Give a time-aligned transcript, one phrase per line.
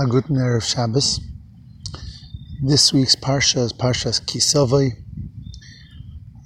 [0.00, 1.18] A guten Erev Shabbos.
[2.62, 4.90] This week's Parsha is Parshas Ki Savo,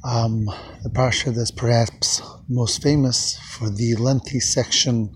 [0.04, 0.46] um,
[0.82, 5.14] the Parsha that's perhaps most famous for the lengthy section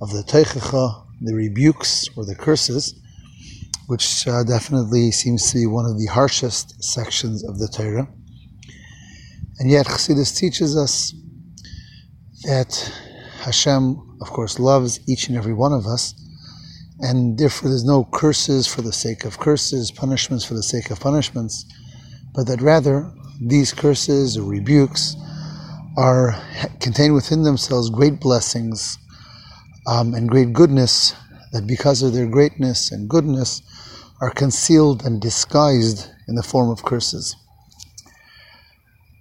[0.00, 3.00] of the Tochacha, the rebukes or the curses,
[3.86, 8.08] which uh, definitely seems to be one of the harshest sections of the Torah.
[9.60, 11.14] And yet Chassidus teaches us
[12.42, 12.92] that
[13.42, 16.16] Hashem, of course, loves each and every one of us,
[17.00, 21.00] and therefore there's no curses for the sake of curses, punishments for the sake of
[21.00, 21.64] punishments,
[22.34, 23.10] but that rather
[23.40, 25.16] these curses or rebukes
[25.96, 26.34] are
[26.80, 28.98] contained within themselves great blessings
[29.86, 31.14] um, and great goodness
[31.52, 33.62] that because of their greatness and goodness
[34.20, 37.36] are concealed and disguised in the form of curses.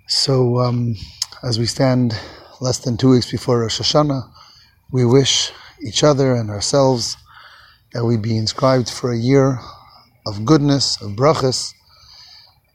[0.08, 0.96] So, um,
[1.44, 2.18] as we stand
[2.60, 4.30] less than two weeks before Rosh Hashanah,
[4.92, 5.52] we wish
[5.86, 7.18] each other and ourselves
[7.94, 9.60] that we be inscribed for a year
[10.26, 11.74] of goodness, of brachas,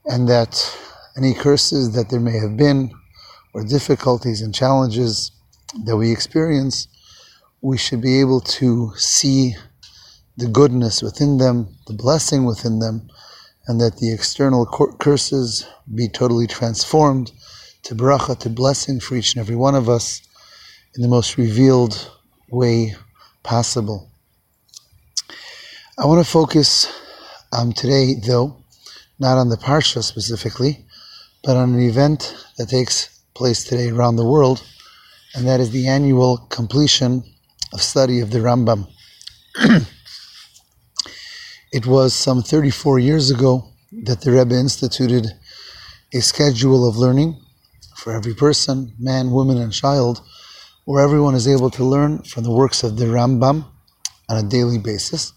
[0.06, 0.78] and that
[1.16, 2.90] any curses that there may have been,
[3.54, 5.32] or difficulties and challenges
[5.84, 6.88] that we experience,
[7.60, 9.54] we should be able to see
[10.36, 13.08] the goodness within them, the blessing within them,
[13.66, 14.66] and that the external
[14.98, 17.30] curses be totally transformed
[17.82, 20.22] to bracha, to blessing for each and every one of us
[20.94, 22.10] in the most revealed
[22.48, 22.94] way
[23.42, 24.11] possible.
[26.02, 26.92] I want to focus
[27.52, 28.56] um, today, though,
[29.20, 30.84] not on the Parsha specifically,
[31.44, 34.66] but on an event that takes place today around the world,
[35.32, 37.22] and that is the annual completion
[37.72, 38.88] of study of the Rambam.
[41.72, 45.28] it was some 34 years ago that the Rebbe instituted
[46.12, 47.40] a schedule of learning
[47.94, 50.20] for every person, man, woman, and child,
[50.84, 53.66] where everyone is able to learn from the works of the Rambam
[54.28, 55.32] on a daily basis.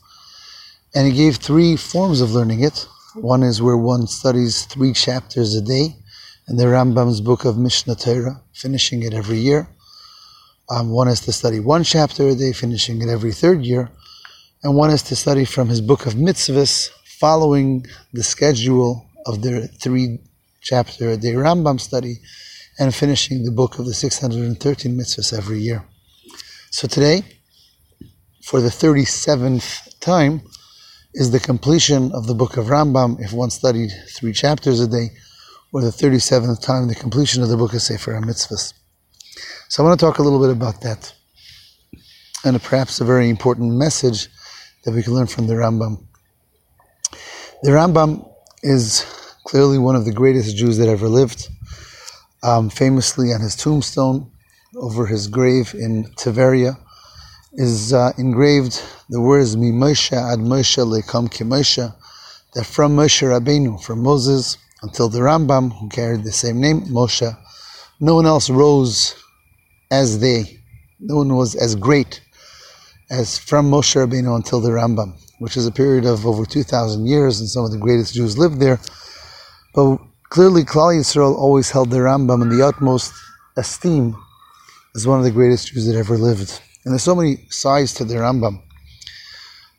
[0.96, 2.88] And he gave three forms of learning it.
[3.16, 5.98] One is where one studies three chapters a day
[6.48, 9.68] in the Rambam's book of Mishnah Torah, finishing it every year.
[10.70, 13.92] Um, one is to study one chapter a day, finishing it every third year.
[14.64, 16.90] And one is to study from his book of mitzvahs,
[17.20, 20.20] following the schedule of the three
[20.62, 22.22] chapter a day Rambam study,
[22.80, 25.84] and finishing the book of the 613 mitzvahs every year.
[26.72, 27.24] So today,
[28.44, 30.42] for the 37th time,
[31.16, 35.12] is the completion of the book of Rambam if one studied three chapters a day,
[35.72, 38.74] or the 37th time the completion of the book of Sefer HaMitzvahs.
[39.70, 41.14] So I want to talk a little bit about that,
[42.44, 44.28] and perhaps a very important message
[44.84, 46.04] that we can learn from the Rambam.
[47.64, 48.30] The Rambam
[48.62, 49.06] is
[49.46, 51.48] clearly one of the greatest Jews that ever lived.
[52.44, 54.32] Um, famously on his tombstone,
[54.76, 56.78] over his grave in Tiberia,
[57.58, 61.94] is uh, engraved the words Mi Moshe ad Moshe lekam ki Moshe,
[62.54, 67.36] that from Moshe Rabbeinu, from Moses until the Rambam, who carried the same name, Moshe,
[68.00, 69.16] no one else rose
[69.90, 70.60] as they,
[71.00, 72.22] no one was as great
[73.10, 77.40] as from Moshe Rabbeinu until the Rambam, which is a period of over 2,000 years,
[77.40, 78.80] and some of the greatest Jews lived there.
[79.74, 79.98] But
[80.30, 83.14] clearly, Klal Yisrael always held the Rambam in the utmost
[83.56, 84.16] esteem
[84.96, 86.62] as one of the greatest Jews that ever lived.
[86.86, 88.62] And there's so many sides to the Rambam.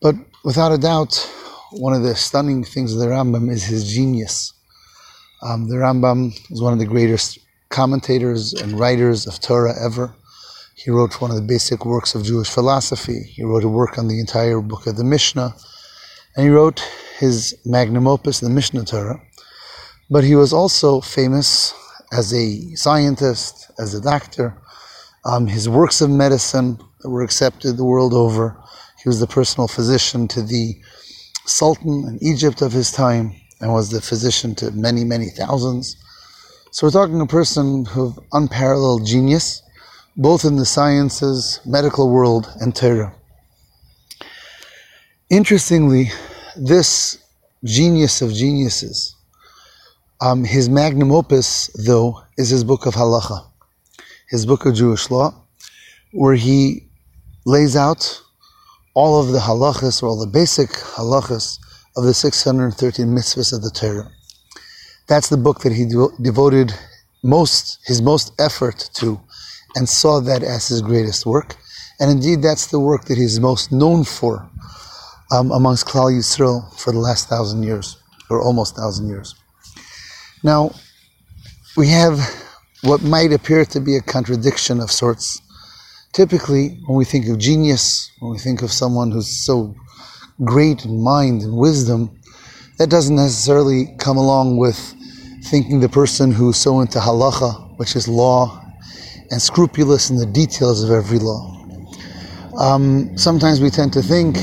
[0.03, 1.15] But without a doubt,
[1.71, 4.53] one of the stunning things of the Rambam is his genius.
[5.41, 10.15] Um, the Rambam is one of the greatest commentators and writers of Torah ever.
[10.75, 13.23] He wrote one of the basic works of Jewish philosophy.
[13.31, 15.55] He wrote a work on the entire book of the Mishnah.
[16.37, 16.81] And he wrote
[17.19, 19.23] his magnum opus, the Mishnah Torah.
[20.11, 21.73] But he was also famous
[22.13, 24.57] as a scientist, as a doctor.
[25.27, 28.57] Um, his works of medicine were accepted the world over.
[29.03, 30.77] He was the personal physician to the
[31.47, 35.97] Sultan in Egypt of his time and was the physician to many, many thousands.
[36.71, 39.63] So we're talking a person of unparalleled genius,
[40.17, 43.13] both in the sciences, medical world, and Torah.
[45.29, 46.11] Interestingly,
[46.57, 47.19] this
[47.65, 49.17] genius of geniuses,
[50.21, 53.45] um, his magnum opus, though, is his book of halacha,
[54.29, 55.35] his book of Jewish law,
[56.13, 56.89] where he
[57.45, 58.23] lays out
[58.95, 61.59] all of the halachas or all the basic halachas
[61.97, 64.11] of the 613 mitzvahs of the Torah.
[65.09, 65.87] That's the book that he
[66.21, 66.73] devoted
[67.23, 69.21] most his most effort to
[69.75, 71.57] and saw that as his greatest work.
[72.01, 74.49] And indeed, that's the work that he's most known for
[75.31, 77.97] um, amongst Klal Yisrael for the last thousand years,
[78.31, 79.35] or almost thousand years.
[80.43, 80.73] Now,
[81.77, 82.19] we have
[82.83, 85.41] what might appear to be a contradiction of sorts
[86.17, 89.75] Typically, when we think of genius, when we think of someone who's so
[90.43, 92.11] great in mind and wisdom,
[92.79, 94.79] that doesn't necessarily come along with
[95.45, 98.65] thinking the person who's so into halacha, which is law,
[99.31, 101.55] and scrupulous in the details of every law.
[102.59, 104.37] Um, sometimes we tend to think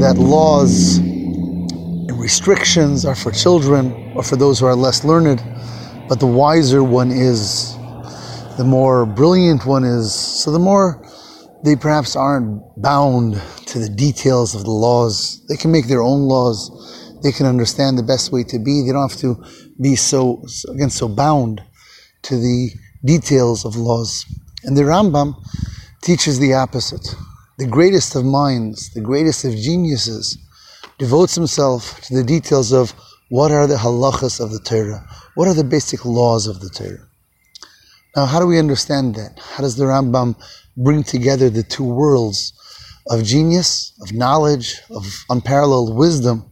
[0.00, 5.40] that laws and restrictions are for children or for those who are less learned,
[6.08, 7.74] but the wiser one is,
[8.56, 11.02] the more brilliant one is, so the more
[11.64, 15.44] they perhaps aren't bound to the details of the laws.
[15.48, 16.70] They can make their own laws.
[17.22, 18.82] They can understand the best way to be.
[18.82, 19.42] They don't have to
[19.80, 21.62] be so, again, so bound
[22.22, 22.70] to the
[23.04, 24.24] details of laws.
[24.62, 25.34] And the Rambam
[26.02, 27.16] teaches the opposite.
[27.58, 30.38] The greatest of minds, the greatest of geniuses,
[30.98, 32.94] devotes himself to the details of
[33.28, 37.08] what are the halachas of the Torah, what are the basic laws of the Torah.
[38.14, 39.38] Now, how do we understand that?
[39.38, 40.36] How does the Rambam
[40.76, 42.52] bring together the two worlds
[43.08, 46.50] of genius, of knowledge, of unparalleled wisdom,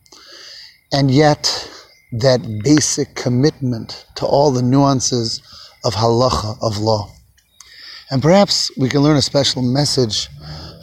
[0.93, 1.71] and yet
[2.13, 5.43] that basic commitment to all the nuances
[5.85, 7.11] of halacha, of law.
[8.11, 10.29] And perhaps we can learn a special message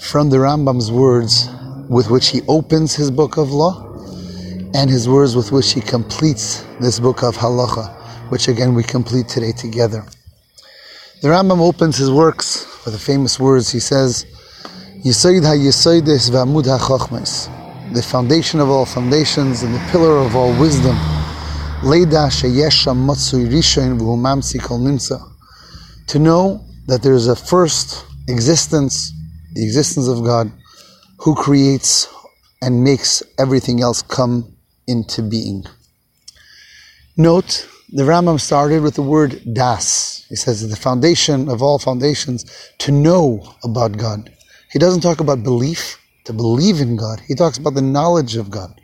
[0.02, 1.50] from the Rambam's words
[1.90, 3.91] with which he opens his book of law
[4.74, 7.92] and his words with which he completes this book of halacha,
[8.30, 10.06] which again we complete today together.
[11.22, 13.72] The Rambam opens his works with the famous words.
[13.72, 14.26] He says,
[15.06, 15.42] Yisoid
[17.94, 20.96] the foundation of all foundations and the pillar of all wisdom.
[21.82, 25.20] Leida sheyesha matsui rishon v'humamsi kol nimsa.
[26.08, 29.12] To know that there is a first existence,
[29.54, 30.52] the existence of God,
[31.20, 32.08] who creates
[32.62, 34.51] and makes everything else come
[34.88, 35.64] into being.
[37.18, 40.26] Note the Rambam started with the word das.
[40.30, 42.46] He says the foundation of all foundations
[42.80, 44.32] to know about God.
[44.72, 47.20] He doesn't talk about belief, to believe in God.
[47.28, 48.80] He talks about the knowledge of God.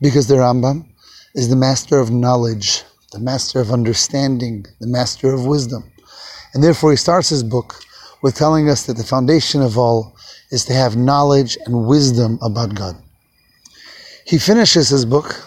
[0.00, 0.86] Because the Rambam
[1.34, 5.84] is the master of knowledge, the master of understanding, the master of wisdom.
[6.54, 7.74] And therefore he starts his book
[8.22, 10.16] with telling us that the foundation of all
[10.50, 12.96] is to have knowledge and wisdom about God.
[14.30, 15.44] He finishes his book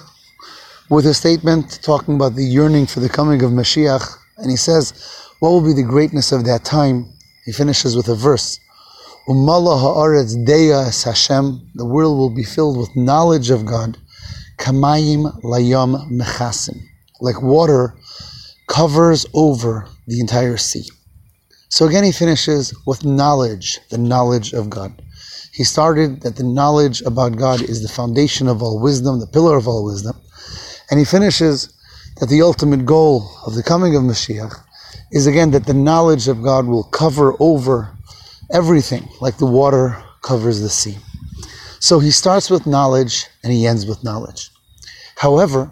[0.89, 4.05] with a statement talking about the yearning for the coming of Mashiach.
[4.39, 4.91] And he says,
[5.39, 7.09] What will be the greatness of that time?
[7.45, 8.59] He finishes with a verse.
[9.29, 11.65] Umala ha'aretz deya es Hashem.
[11.75, 13.97] The world will be filled with knowledge of God.
[14.57, 16.81] Kamayim layam mechasim.
[17.21, 17.95] Like water
[18.67, 20.89] covers over the entire sea.
[21.69, 25.01] So again, he finishes with knowledge, the knowledge of God.
[25.53, 29.55] He started that the knowledge about God is the foundation of all wisdom, the pillar
[29.55, 30.19] of all wisdom.
[30.89, 31.71] And he finishes
[32.19, 34.55] that the ultimate goal of the coming of Mashiach
[35.11, 37.95] is again that the knowledge of God will cover over
[38.51, 40.97] everything like the water covers the sea.
[41.79, 44.49] So he starts with knowledge and he ends with knowledge.
[45.17, 45.69] However,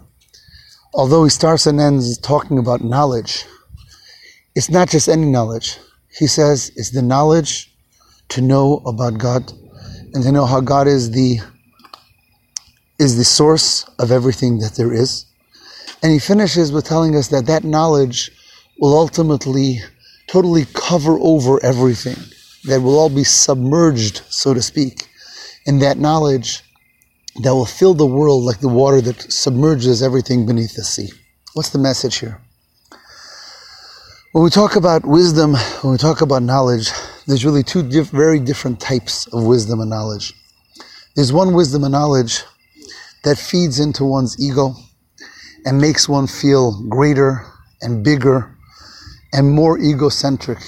[0.94, 3.46] although he starts and ends talking about knowledge,
[4.54, 5.78] it's not just any knowledge.
[6.16, 7.74] He says it's the knowledge
[8.28, 9.52] to know about God
[10.14, 11.38] and to know how God is the
[12.98, 15.26] is the source of everything that there is.
[16.02, 18.30] And he finishes with telling us that that knowledge
[18.78, 19.80] will ultimately
[20.28, 22.16] totally cover over everything,
[22.64, 25.08] that will all be submerged, so to speak,
[25.66, 26.62] in that knowledge
[27.42, 31.10] that will fill the world like the water that submerges everything beneath the sea.
[31.54, 32.40] What's the message here?
[34.32, 36.90] When we talk about wisdom, when we talk about knowledge,
[37.26, 40.34] there's really two diff- very different types of wisdom and knowledge.
[41.14, 42.42] There's one wisdom and knowledge
[43.24, 44.74] that feeds into one's ego
[45.64, 47.46] and makes one feel greater
[47.80, 48.56] and bigger
[49.32, 50.58] and more egocentric.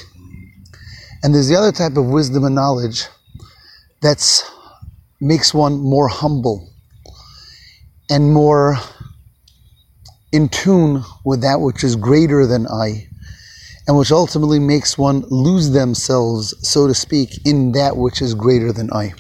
[1.23, 3.05] And there's the other type of wisdom and knowledge
[4.03, 4.45] that
[5.21, 6.69] makes one more humble
[8.11, 8.77] and more
[10.33, 13.09] in tune with that which is greater than I,
[13.87, 18.73] and which ultimately makes one lose themselves, so to speak, in that which is greater
[18.73, 19.15] than I.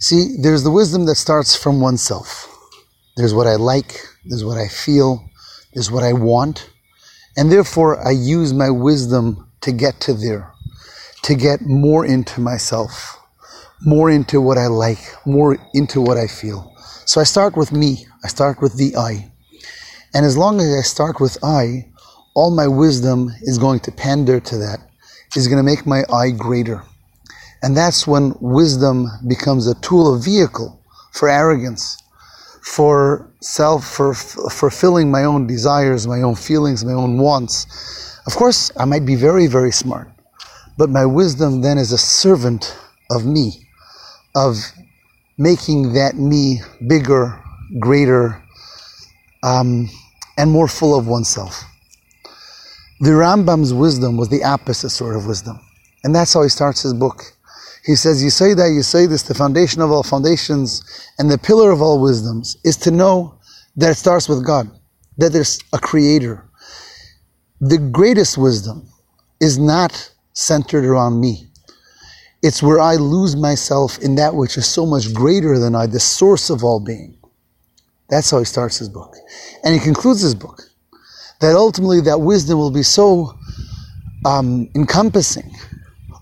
[0.00, 2.54] See, there's the wisdom that starts from oneself.
[3.16, 5.24] There's what I like, there's what I feel,
[5.74, 6.70] there's what I want,
[7.36, 10.52] and therefore I use my wisdom to get to there,
[11.22, 13.16] to get more into myself,
[13.84, 16.72] more into what I like, more into what I feel.
[17.06, 19.32] So I start with me, I start with the I.
[20.14, 21.90] And as long as I start with I,
[22.38, 24.78] all my wisdom is going to pander to that,
[25.34, 26.84] is going to make my eye greater.
[27.64, 30.80] And that's when wisdom becomes a tool, a vehicle
[31.10, 32.00] for arrogance,
[32.62, 37.56] for self, for fulfilling my own desires, my own feelings, my own wants.
[38.28, 40.08] Of course, I might be very, very smart,
[40.76, 42.78] but my wisdom then is a servant
[43.10, 43.66] of me,
[44.36, 44.54] of
[45.38, 47.42] making that me bigger,
[47.80, 48.40] greater,
[49.42, 49.90] um,
[50.36, 51.64] and more full of oneself.
[53.00, 55.60] The Rambam's wisdom was the opposite sort of wisdom.
[56.02, 57.22] And that's how he starts his book.
[57.84, 60.82] He says, You say that, you say this, the foundation of all foundations
[61.18, 63.38] and the pillar of all wisdoms is to know
[63.76, 64.68] that it starts with God,
[65.16, 66.44] that there's a creator.
[67.60, 68.88] The greatest wisdom
[69.40, 71.46] is not centered around me.
[72.42, 76.00] It's where I lose myself in that which is so much greater than I, the
[76.00, 77.16] source of all being.
[78.10, 79.14] That's how he starts his book.
[79.64, 80.67] And he concludes his book
[81.40, 83.38] that ultimately that wisdom will be so
[84.24, 85.50] um, encompassing,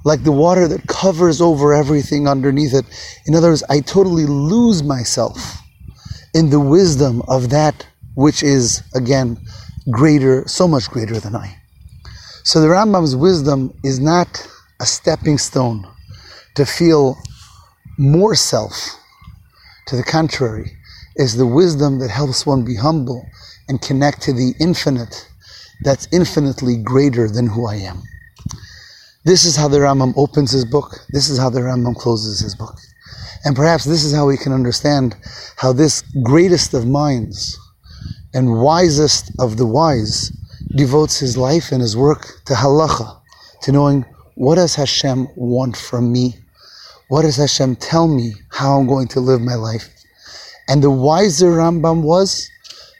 [0.05, 2.85] like the water that covers over everything underneath it.
[3.27, 5.59] In other words, I totally lose myself
[6.35, 9.39] in the wisdom of that which is, again,
[9.91, 11.57] greater, so much greater than I.
[12.45, 14.49] So the Rambam's wisdom is not
[14.81, 15.87] a stepping stone
[16.55, 17.17] to feel
[17.99, 18.75] more self.
[19.89, 20.76] To the contrary,
[21.17, 23.27] is the wisdom that helps one be humble
[23.69, 25.29] and connect to the infinite
[25.83, 28.03] that's infinitely greater than who I am.
[29.25, 31.01] This is how the Rambam opens his book.
[31.11, 32.77] This is how the Rambam closes his book.
[33.45, 35.17] And perhaps this is how we can understand
[35.57, 37.59] how this greatest of minds
[38.35, 40.31] and wisest of the wise
[40.77, 43.21] devotes his life and his work to halacha,
[43.63, 44.05] to knowing
[44.35, 46.35] what does Hashem want from me?
[47.09, 49.96] What does Hashem tell me how I'm going to live my life?
[50.69, 52.51] And the wiser Rambam was,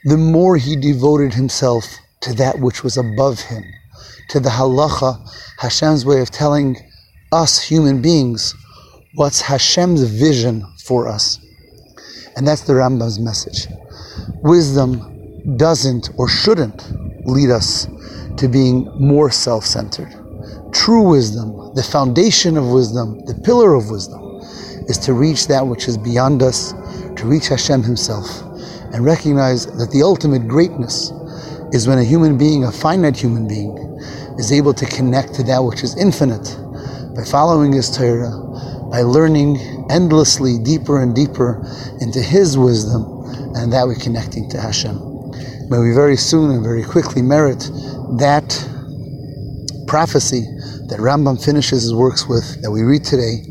[0.05, 1.85] the more he devoted himself
[2.21, 3.63] to that which was above him,
[4.29, 5.19] to the halacha,
[5.59, 6.77] Hashem's way of telling
[7.31, 8.55] us human beings
[9.15, 11.39] what's Hashem's vision for us.
[12.35, 13.67] And that's the Rambam's message.
[14.43, 16.83] Wisdom doesn't or shouldn't
[17.25, 17.87] lead us
[18.37, 20.13] to being more self centered.
[20.71, 24.39] True wisdom, the foundation of wisdom, the pillar of wisdom,
[24.87, 26.73] is to reach that which is beyond us,
[27.17, 28.41] to reach Hashem Himself
[28.93, 31.11] and recognize that the ultimate greatness
[31.71, 33.77] is when a human being, a finite human being,
[34.37, 36.55] is able to connect to that which is infinite
[37.15, 38.31] by following his Torah,
[38.89, 39.57] by learning
[39.89, 41.65] endlessly deeper and deeper
[41.99, 43.03] into his wisdom,
[43.55, 44.95] and that we're connecting to Hashem.
[45.69, 47.59] May we very soon and very quickly merit
[48.19, 48.47] that
[49.87, 50.41] prophecy
[50.87, 53.43] that Rambam finishes his works with, that we read today,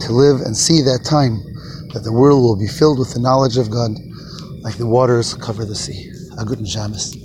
[0.00, 1.51] to live and see that time
[1.92, 3.92] that the world will be filled with the knowledge of God
[4.62, 6.10] like the waters cover the sea.
[6.38, 7.21] A good Shabbos.